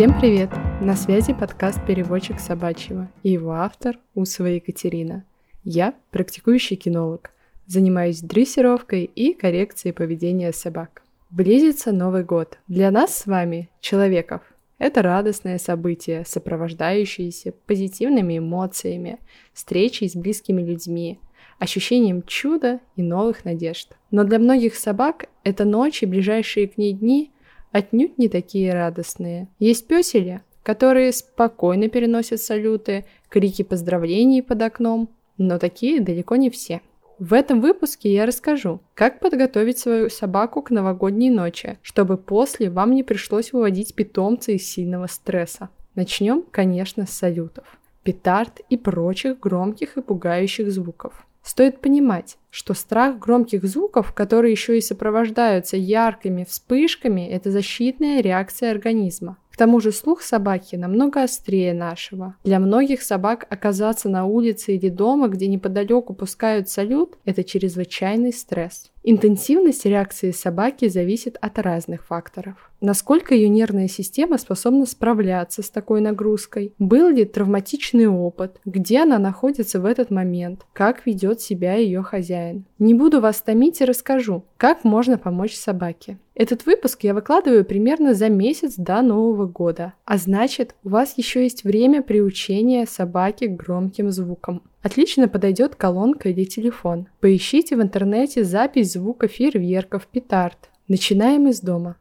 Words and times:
Всем 0.00 0.18
привет! 0.18 0.48
На 0.80 0.96
связи 0.96 1.34
подкаст 1.34 1.78
«Переводчик 1.86 2.40
собачьего» 2.40 3.10
и 3.22 3.32
его 3.32 3.52
автор 3.52 3.98
Усова 4.14 4.46
Екатерина. 4.46 5.26
Я 5.62 5.92
практикующий 6.10 6.76
кинолог, 6.76 7.32
занимаюсь 7.66 8.22
дрессировкой 8.22 9.04
и 9.04 9.34
коррекцией 9.34 9.92
поведения 9.92 10.54
собак. 10.54 11.02
Близится 11.28 11.92
Новый 11.92 12.24
год. 12.24 12.60
Для 12.66 12.90
нас 12.90 13.14
с 13.14 13.26
вами, 13.26 13.68
человеков, 13.82 14.40
это 14.78 15.02
радостное 15.02 15.58
событие, 15.58 16.24
сопровождающееся 16.24 17.52
позитивными 17.66 18.38
эмоциями, 18.38 19.18
встречей 19.52 20.08
с 20.08 20.16
близкими 20.16 20.62
людьми, 20.62 21.20
ощущением 21.58 22.22
чуда 22.22 22.80
и 22.96 23.02
новых 23.02 23.44
надежд. 23.44 23.98
Но 24.10 24.24
для 24.24 24.38
многих 24.38 24.76
собак 24.76 25.26
эта 25.44 25.66
ночь 25.66 26.02
и 26.02 26.06
ближайшие 26.06 26.68
к 26.68 26.78
ней 26.78 26.94
дни 26.94 27.32
отнюдь 27.72 28.18
не 28.18 28.28
такие 28.28 28.72
радостные. 28.72 29.48
Есть 29.58 29.86
песели, 29.86 30.42
которые 30.62 31.12
спокойно 31.12 31.88
переносят 31.88 32.40
салюты, 32.40 33.04
крики 33.28 33.62
поздравлений 33.62 34.42
под 34.42 34.62
окном, 34.62 35.10
но 35.38 35.58
такие 35.58 36.00
далеко 36.00 36.36
не 36.36 36.50
все. 36.50 36.80
В 37.18 37.34
этом 37.34 37.60
выпуске 37.60 38.12
я 38.14 38.24
расскажу, 38.24 38.80
как 38.94 39.20
подготовить 39.20 39.78
свою 39.78 40.08
собаку 40.08 40.62
к 40.62 40.70
новогодней 40.70 41.28
ночи, 41.28 41.78
чтобы 41.82 42.16
после 42.16 42.70
вам 42.70 42.92
не 42.94 43.02
пришлось 43.02 43.52
выводить 43.52 43.94
питомца 43.94 44.52
из 44.52 44.66
сильного 44.66 45.06
стресса. 45.06 45.68
Начнем, 45.94 46.42
конечно, 46.50 47.06
с 47.06 47.10
салютов, 47.10 47.78
петард 48.04 48.60
и 48.70 48.78
прочих 48.78 49.38
громких 49.38 49.98
и 49.98 50.02
пугающих 50.02 50.72
звуков. 50.72 51.26
Стоит 51.50 51.80
понимать, 51.80 52.38
что 52.52 52.74
страх 52.74 53.18
громких 53.18 53.64
звуков, 53.64 54.12
которые 54.12 54.52
еще 54.52 54.78
и 54.78 54.80
сопровождаются 54.80 55.76
яркими 55.76 56.44
вспышками, 56.44 57.28
это 57.28 57.50
защитная 57.50 58.20
реакция 58.20 58.70
организма. 58.70 59.36
Тому 59.60 59.78
же 59.78 59.92
слух 59.92 60.22
собаки 60.22 60.76
намного 60.76 61.22
острее 61.22 61.74
нашего. 61.74 62.34
Для 62.44 62.58
многих 62.60 63.02
собак 63.02 63.46
оказаться 63.50 64.08
на 64.08 64.24
улице 64.24 64.74
или 64.74 64.88
дома, 64.88 65.28
где 65.28 65.48
неподалеку 65.48 66.14
пускают 66.14 66.70
салют, 66.70 67.18
это 67.26 67.44
чрезвычайный 67.44 68.32
стресс. 68.32 68.90
Интенсивность 69.02 69.84
реакции 69.84 70.30
собаки 70.30 70.88
зависит 70.88 71.36
от 71.42 71.58
разных 71.58 72.06
факторов. 72.06 72.70
Насколько 72.80 73.34
ее 73.34 73.48
нервная 73.50 73.88
система 73.88 74.38
способна 74.38 74.86
справляться 74.86 75.62
с 75.62 75.70
такой 75.70 76.00
нагрузкой? 76.00 76.74
Был 76.78 77.08
ли 77.08 77.26
травматичный 77.26 78.08
опыт? 78.08 78.58
Где 78.64 79.02
она 79.02 79.18
находится 79.18 79.80
в 79.80 79.84
этот 79.84 80.10
момент? 80.10 80.66
Как 80.72 81.04
ведет 81.06 81.40
себя 81.42 81.74
ее 81.74 82.02
хозяин? 82.02 82.64
Не 82.78 82.94
буду 82.94 83.20
вас 83.20 83.40
томить 83.42 83.80
и 83.80 83.84
расскажу, 83.84 84.44
как 84.56 84.84
можно 84.84 85.18
помочь 85.18 85.54
собаке. 85.54 86.18
Этот 86.40 86.64
выпуск 86.64 87.04
я 87.04 87.12
выкладываю 87.12 87.66
примерно 87.66 88.14
за 88.14 88.30
месяц 88.30 88.76
до 88.76 89.02
Нового 89.02 89.44
года, 89.44 89.92
а 90.06 90.16
значит, 90.16 90.74
у 90.82 90.88
вас 90.88 91.18
еще 91.18 91.42
есть 91.42 91.64
время 91.64 92.00
приучения 92.00 92.86
собаки 92.86 93.46
к 93.46 93.56
громким 93.56 94.10
звукам. 94.10 94.62
Отлично 94.80 95.28
подойдет 95.28 95.74
колонка 95.74 96.30
или 96.30 96.44
телефон. 96.44 97.08
Поищите 97.20 97.76
в 97.76 97.82
интернете 97.82 98.42
запись 98.42 98.94
звука 98.94 99.28
фейерверков, 99.28 100.06
петард. 100.06 100.70
Начинаем 100.88 101.46
из 101.46 101.60
дома. 101.60 101.96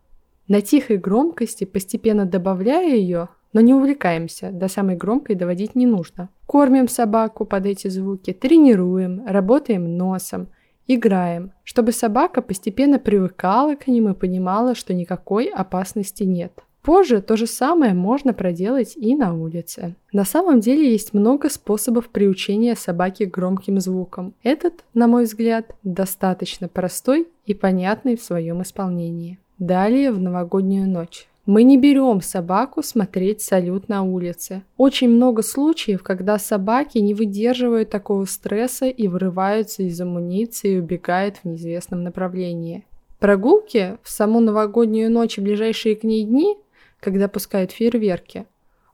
На 0.48 0.62
тихой 0.62 0.96
громкости, 0.96 1.66
постепенно 1.66 2.26
добавляя 2.26 2.96
ее, 2.96 3.28
но 3.52 3.60
не 3.60 3.74
увлекаемся, 3.74 4.52
до 4.54 4.70
самой 4.70 4.96
громкой 4.96 5.36
доводить 5.36 5.76
не 5.76 5.86
нужно. 5.86 6.30
Кормим 6.46 6.88
собаку 6.88 7.44
под 7.44 7.66
эти 7.66 7.90
звуки, 7.90 8.32
тренируем, 8.32 9.22
работаем 9.28 9.98
носом, 9.98 10.48
играем, 10.90 11.54
чтобы 11.64 11.94
собака 11.94 12.42
постепенно 12.42 13.00
привыкала 13.00 13.76
к 13.76 13.88
ним 13.88 14.10
и 14.10 14.14
понимала, 14.14 14.76
что 14.76 14.94
никакой 14.94 15.46
опасности 15.46 16.24
нет. 16.24 16.52
Позже 16.82 17.22
то 17.22 17.38
же 17.38 17.46
самое 17.46 17.94
можно 17.94 18.34
проделать 18.34 18.98
и 18.98 19.16
на 19.16 19.34
улице. 19.34 19.96
На 20.12 20.26
самом 20.26 20.60
деле 20.60 20.92
есть 20.92 21.14
много 21.14 21.50
способов 21.50 22.10
приучения 22.10 22.74
собаки 22.74 23.26
к 23.26 23.34
громким 23.34 23.80
звукам. 23.80 24.34
Этот, 24.44 24.84
на 24.94 25.08
мой 25.08 25.26
взгляд, 25.26 25.76
достаточно 25.84 26.68
простой 26.68 27.28
и 27.46 27.54
понятный 27.54 28.18
в 28.18 28.24
своем 28.24 28.64
исполнении. 28.64 29.38
Далее 29.60 30.12
в 30.12 30.20
новогоднюю 30.20 30.90
ночь. 30.90 31.29
Мы 31.50 31.64
не 31.64 31.80
берем 31.80 32.22
собаку 32.22 32.84
смотреть 32.84 33.42
салют 33.42 33.90
на 33.90 34.04
улице. 34.04 34.62
Очень 34.78 35.10
много 35.10 35.42
случаев, 35.42 36.04
когда 36.04 36.38
собаки 36.38 37.00
не 37.00 37.16
выдерживают 37.16 37.90
такого 37.90 38.26
стресса 38.26 38.86
и 38.86 39.08
вырываются 39.08 39.82
из 39.82 40.00
амуниции 40.00 40.74
и 40.74 40.80
убегают 40.80 41.38
в 41.38 41.46
неизвестном 41.46 42.04
направлении. 42.04 42.86
Прогулки 43.18 43.98
в 44.04 44.12
саму 44.12 44.42
новогоднюю 44.42 45.12
ночь 45.12 45.40
и 45.40 45.42
ближайшие 45.42 45.96
к 45.96 46.04
ней 46.04 46.24
дни 46.24 46.56
когда 47.00 47.28
пускают 47.28 47.72
фейерверки, 47.72 48.46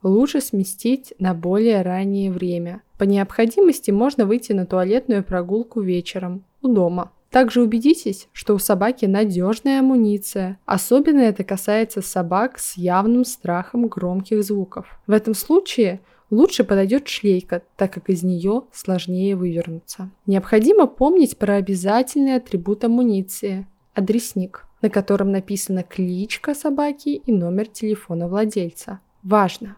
лучше 0.02 0.40
сместить 0.40 1.12
на 1.18 1.34
более 1.34 1.82
раннее 1.82 2.30
время. 2.30 2.82
По 2.98 3.04
необходимости 3.04 3.90
можно 3.90 4.26
выйти 4.26 4.52
на 4.52 4.66
туалетную 4.66 5.24
прогулку 5.24 5.80
вечером 5.80 6.44
у 6.62 6.68
дома. 6.68 7.12
Также 7.30 7.62
убедитесь, 7.62 8.28
что 8.32 8.54
у 8.54 8.58
собаки 8.58 9.04
надежная 9.06 9.80
амуниция. 9.80 10.58
Особенно 10.64 11.20
это 11.20 11.44
касается 11.44 12.02
собак 12.02 12.58
с 12.58 12.76
явным 12.76 13.24
страхом 13.24 13.88
громких 13.88 14.42
звуков. 14.42 14.98
В 15.06 15.12
этом 15.12 15.34
случае 15.34 16.00
лучше 16.30 16.64
подойдет 16.64 17.08
шлейка, 17.08 17.62
так 17.76 17.92
как 17.92 18.08
из 18.08 18.22
нее 18.22 18.62
сложнее 18.72 19.36
вывернуться. 19.36 20.10
Необходимо 20.26 20.86
помнить 20.86 21.36
про 21.36 21.54
обязательный 21.54 22.36
атрибут 22.36 22.84
амуниции– 22.84 23.66
адресник 23.94 24.66
на 24.82 24.90
котором 24.90 25.32
написана 25.32 25.82
кличка 25.82 26.54
собаки 26.54 27.08
и 27.08 27.32
номер 27.32 27.66
телефона 27.66 28.28
владельца. 28.28 29.00
Важно! 29.22 29.76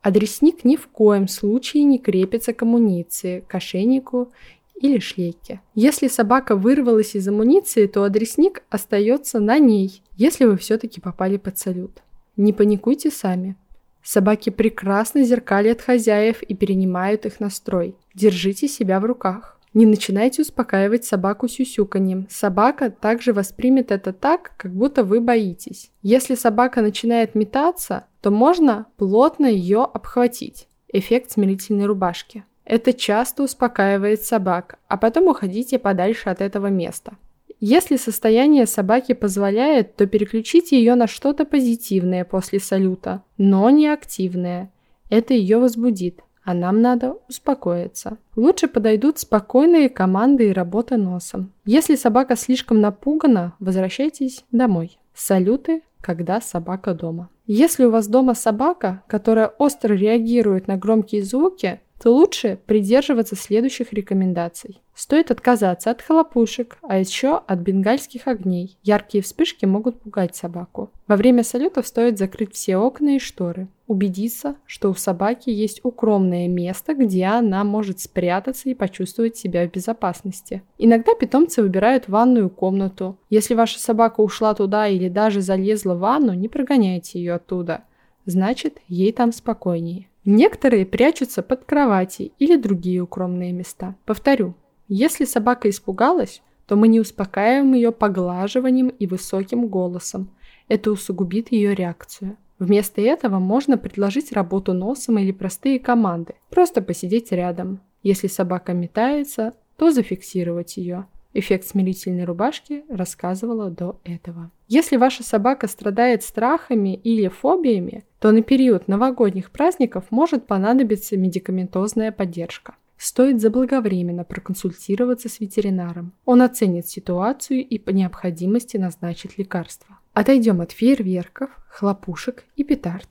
Адресник 0.00 0.64
ни 0.64 0.76
в 0.76 0.88
коем 0.88 1.28
случае 1.28 1.84
не 1.84 1.98
крепится 1.98 2.52
к 2.52 2.62
амуниции, 2.62 3.44
к 3.46 3.54
ошейнику 3.54 4.32
или 4.80 4.98
шлейке. 4.98 5.60
Если 5.74 6.08
собака 6.08 6.56
вырвалась 6.56 7.14
из 7.14 7.26
амуниции, 7.28 7.86
то 7.86 8.04
адресник 8.04 8.62
остается 8.70 9.40
на 9.40 9.58
ней, 9.58 10.02
если 10.16 10.44
вы 10.44 10.56
все-таки 10.56 11.00
попали 11.00 11.36
под 11.36 11.58
салют. 11.58 12.02
Не 12.36 12.52
паникуйте 12.52 13.10
сами. 13.10 13.56
Собаки 14.02 14.50
прекрасно 14.50 15.24
зеркалят 15.24 15.82
хозяев 15.82 16.42
и 16.42 16.54
перенимают 16.54 17.26
их 17.26 17.40
настрой. 17.40 17.96
Держите 18.14 18.68
себя 18.68 19.00
в 19.00 19.04
руках. 19.04 19.58
Не 19.74 19.86
начинайте 19.86 20.42
успокаивать 20.42 21.04
собаку 21.04 21.46
сюсюканьем. 21.46 22.26
Собака 22.30 22.90
также 22.90 23.32
воспримет 23.32 23.90
это 23.90 24.12
так, 24.12 24.52
как 24.56 24.72
будто 24.72 25.04
вы 25.04 25.20
боитесь. 25.20 25.90
Если 26.02 26.36
собака 26.36 26.80
начинает 26.80 27.34
метаться, 27.34 28.06
то 28.22 28.30
можно 28.30 28.86
плотно 28.96 29.46
ее 29.46 29.82
обхватить. 29.82 30.68
Эффект 30.90 31.32
смирительной 31.32 31.84
рубашки. 31.84 32.44
Это 32.68 32.92
часто 32.92 33.44
успокаивает 33.44 34.22
собак, 34.22 34.78
а 34.88 34.98
потом 34.98 35.28
уходите 35.28 35.78
подальше 35.78 36.28
от 36.28 36.42
этого 36.42 36.66
места. 36.66 37.14
Если 37.60 37.96
состояние 37.96 38.66
собаки 38.66 39.14
позволяет, 39.14 39.96
то 39.96 40.06
переключите 40.06 40.78
ее 40.78 40.94
на 40.94 41.06
что-то 41.06 41.46
позитивное 41.46 42.26
после 42.26 42.60
салюта, 42.60 43.22
но 43.38 43.70
не 43.70 43.88
активное. 43.88 44.70
Это 45.08 45.32
ее 45.32 45.58
возбудит 45.58 46.20
а 46.48 46.54
нам 46.54 46.80
надо 46.80 47.18
успокоиться. 47.28 48.16
Лучше 48.34 48.68
подойдут 48.68 49.18
спокойные 49.18 49.90
команды 49.90 50.48
и 50.48 50.52
работа 50.54 50.96
носом. 50.96 51.52
Если 51.66 51.94
собака 51.94 52.36
слишком 52.36 52.80
напугана, 52.80 53.52
возвращайтесь 53.58 54.46
домой. 54.50 54.98
Салюты, 55.12 55.82
когда 56.00 56.40
собака 56.40 56.94
дома. 56.94 57.28
Если 57.46 57.84
у 57.84 57.90
вас 57.90 58.08
дома 58.08 58.32
собака, 58.32 59.02
которая 59.08 59.48
остро 59.48 59.92
реагирует 59.92 60.68
на 60.68 60.78
громкие 60.78 61.22
звуки, 61.22 61.82
то 62.02 62.14
лучше 62.14 62.58
придерживаться 62.66 63.36
следующих 63.36 63.92
рекомендаций. 63.92 64.80
Стоит 64.94 65.30
отказаться 65.30 65.92
от 65.92 66.02
хлопушек, 66.02 66.78
а 66.82 66.98
еще 66.98 67.36
от 67.46 67.60
бенгальских 67.60 68.26
огней. 68.26 68.76
Яркие 68.82 69.22
вспышки 69.22 69.64
могут 69.64 70.00
пугать 70.00 70.34
собаку. 70.34 70.90
Во 71.06 71.16
время 71.16 71.44
салютов 71.44 71.86
стоит 71.86 72.18
закрыть 72.18 72.52
все 72.54 72.78
окна 72.78 73.14
и 73.14 73.18
шторы. 73.20 73.68
Убедиться, 73.86 74.56
что 74.66 74.90
у 74.90 74.94
собаки 74.94 75.50
есть 75.50 75.80
укромное 75.84 76.48
место, 76.48 76.94
где 76.94 77.26
она 77.26 77.62
может 77.62 78.00
спрятаться 78.00 78.68
и 78.68 78.74
почувствовать 78.74 79.36
себя 79.36 79.68
в 79.68 79.70
безопасности. 79.70 80.62
Иногда 80.78 81.14
питомцы 81.14 81.62
выбирают 81.62 82.08
ванную 82.08 82.50
комнату. 82.50 83.16
Если 83.30 83.54
ваша 83.54 83.78
собака 83.78 84.20
ушла 84.20 84.52
туда 84.54 84.88
или 84.88 85.08
даже 85.08 85.40
залезла 85.40 85.94
в 85.94 86.00
ванну, 86.00 86.32
не 86.34 86.48
прогоняйте 86.48 87.20
ее 87.20 87.34
оттуда. 87.34 87.84
Значит, 88.26 88.78
ей 88.88 89.12
там 89.12 89.32
спокойнее. 89.32 90.08
Некоторые 90.30 90.84
прячутся 90.84 91.42
под 91.42 91.64
кровати 91.64 92.32
или 92.38 92.56
другие 92.56 93.00
укромные 93.00 93.50
места. 93.50 93.96
Повторю, 94.04 94.56
если 94.86 95.24
собака 95.24 95.70
испугалась, 95.70 96.42
то 96.66 96.76
мы 96.76 96.88
не 96.88 97.00
успокаиваем 97.00 97.72
ее 97.72 97.92
поглаживанием 97.92 98.88
и 98.90 99.06
высоким 99.06 99.68
голосом. 99.68 100.28
Это 100.68 100.90
усугубит 100.90 101.50
ее 101.50 101.74
реакцию. 101.74 102.36
Вместо 102.58 103.00
этого 103.00 103.38
можно 103.38 103.78
предложить 103.78 104.32
работу 104.32 104.74
носом 104.74 105.18
или 105.18 105.32
простые 105.32 105.78
команды. 105.78 106.34
Просто 106.50 106.82
посидеть 106.82 107.32
рядом. 107.32 107.80
Если 108.02 108.26
собака 108.26 108.74
метается, 108.74 109.54
то 109.78 109.90
зафиксировать 109.90 110.76
ее. 110.76 111.06
Эффект 111.32 111.68
смирительной 111.68 112.24
рубашки 112.24 112.84
рассказывала 112.90 113.70
до 113.70 113.98
этого. 114.04 114.50
Если 114.66 114.98
ваша 114.98 115.22
собака 115.22 115.68
страдает 115.68 116.22
страхами 116.22 116.94
или 116.96 117.28
фобиями, 117.28 118.04
то 118.20 118.32
на 118.32 118.42
период 118.42 118.88
новогодних 118.88 119.50
праздников 119.50 120.04
может 120.10 120.46
понадобиться 120.46 121.16
медикаментозная 121.16 122.12
поддержка. 122.12 122.74
Стоит 122.96 123.40
заблаговременно 123.40 124.24
проконсультироваться 124.24 125.28
с 125.28 125.38
ветеринаром. 125.38 126.12
Он 126.24 126.42
оценит 126.42 126.88
ситуацию 126.88 127.64
и 127.64 127.78
по 127.78 127.90
необходимости 127.90 128.76
назначит 128.76 129.38
лекарства. 129.38 130.00
Отойдем 130.14 130.60
от 130.60 130.72
фейерверков, 130.72 131.50
хлопушек 131.70 132.44
и 132.56 132.64
петард. 132.64 133.08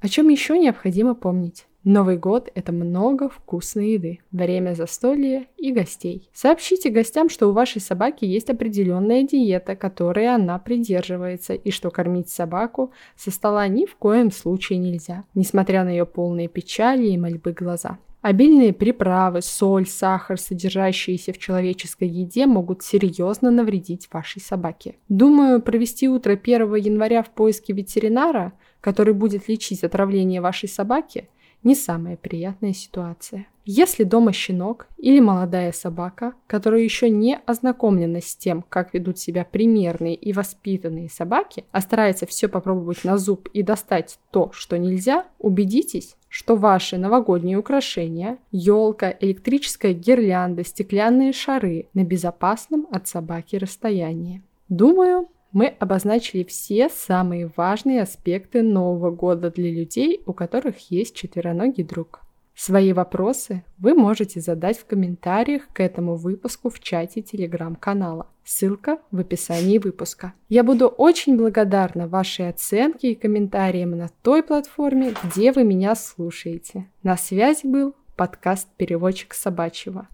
О 0.00 0.08
чем 0.08 0.28
еще 0.28 0.56
необходимо 0.56 1.16
помнить? 1.16 1.66
Новый 1.84 2.16
год– 2.16 2.50
это 2.54 2.72
много 2.72 3.28
вкусной 3.28 3.90
еды, 3.90 4.20
время 4.32 4.72
застолья 4.72 5.44
и 5.58 5.70
гостей. 5.70 6.30
Сообщите 6.32 6.88
гостям, 6.88 7.28
что 7.28 7.48
у 7.48 7.52
вашей 7.52 7.82
собаки 7.82 8.24
есть 8.24 8.48
определенная 8.48 9.22
диета, 9.22 9.76
которой 9.76 10.34
она 10.34 10.58
придерживается, 10.58 11.52
и 11.52 11.70
что 11.70 11.90
кормить 11.90 12.30
собаку 12.30 12.92
со 13.16 13.30
стола 13.30 13.68
ни 13.68 13.84
в 13.84 13.96
коем 13.96 14.32
случае 14.32 14.78
нельзя, 14.78 15.24
несмотря 15.34 15.84
на 15.84 15.90
ее 15.90 16.06
полные 16.06 16.48
печали 16.48 17.08
и 17.08 17.18
мольбы 17.18 17.52
глаза. 17.52 17.98
Обильные 18.22 18.72
приправы, 18.72 19.42
соль, 19.42 19.86
сахар, 19.86 20.40
содержащиеся 20.40 21.34
в 21.34 21.38
человеческой 21.38 22.08
еде, 22.08 22.46
могут 22.46 22.82
серьезно 22.82 23.50
навредить 23.50 24.08
вашей 24.10 24.40
собаке. 24.40 24.96
Думаю, 25.10 25.60
провести 25.60 26.08
утро 26.08 26.32
1 26.32 26.74
января 26.76 27.22
в 27.22 27.28
поиске 27.28 27.74
ветеринара, 27.74 28.54
который 28.80 29.12
будет 29.12 29.46
лечить 29.48 29.84
отравление 29.84 30.40
вашей 30.40 30.70
собаки, 30.70 31.28
не 31.64 31.74
самая 31.74 32.16
приятная 32.16 32.72
ситуация. 32.72 33.46
Если 33.66 34.04
дома 34.04 34.32
щенок 34.32 34.86
или 34.98 35.20
молодая 35.20 35.72
собака, 35.72 36.34
которая 36.46 36.82
еще 36.82 37.08
не 37.08 37.38
ознакомлена 37.46 38.20
с 38.20 38.36
тем, 38.36 38.62
как 38.68 38.92
ведут 38.92 39.18
себя 39.18 39.46
примерные 39.50 40.14
и 40.14 40.34
воспитанные 40.34 41.08
собаки, 41.08 41.64
а 41.72 41.80
старается 41.80 42.26
все 42.26 42.48
попробовать 42.48 43.04
на 43.04 43.16
зуб 43.16 43.48
и 43.54 43.62
достать 43.62 44.18
то, 44.30 44.50
что 44.52 44.76
нельзя, 44.78 45.26
убедитесь, 45.38 46.16
что 46.28 46.56
ваши 46.56 46.98
новогодние 46.98 47.56
украшения, 47.56 48.36
елка, 48.52 49.14
электрическая 49.18 49.94
гирлянда, 49.94 50.62
стеклянные 50.62 51.32
шары 51.32 51.86
на 51.94 52.04
безопасном 52.04 52.86
от 52.90 53.08
собаки 53.08 53.56
расстоянии. 53.56 54.42
Думаю, 54.68 55.28
мы 55.54 55.68
обозначили 55.68 56.42
все 56.42 56.88
самые 56.90 57.50
важные 57.56 58.02
аспекты 58.02 58.62
Нового 58.62 59.10
года 59.10 59.50
для 59.50 59.70
людей, 59.70 60.20
у 60.26 60.32
которых 60.32 60.90
есть 60.90 61.14
четвероногий 61.14 61.84
друг. 61.84 62.20
Свои 62.56 62.92
вопросы 62.92 63.64
вы 63.78 63.94
можете 63.94 64.40
задать 64.40 64.78
в 64.78 64.84
комментариях 64.84 65.68
к 65.72 65.80
этому 65.80 66.16
выпуску 66.16 66.70
в 66.70 66.80
чате 66.80 67.22
телеграм-канала. 67.22 68.28
Ссылка 68.44 68.98
в 69.10 69.20
описании 69.20 69.78
выпуска. 69.78 70.34
Я 70.48 70.64
буду 70.64 70.88
очень 70.88 71.36
благодарна 71.36 72.08
вашей 72.08 72.48
оценке 72.48 73.12
и 73.12 73.14
комментариям 73.14 73.96
на 73.96 74.08
той 74.22 74.42
платформе, 74.42 75.14
где 75.22 75.52
вы 75.52 75.64
меня 75.64 75.94
слушаете. 75.94 76.88
На 77.02 77.16
связи 77.16 77.66
был 77.66 77.94
подкаст 78.16 78.68
«Переводчик 78.76 79.34
собачьего». 79.34 80.08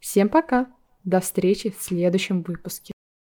Всем 0.00 0.28
пока! 0.28 0.66
До 1.04 1.20
встречи 1.20 1.70
в 1.70 1.82
следующем 1.82 2.42
выпуске. 2.42 2.92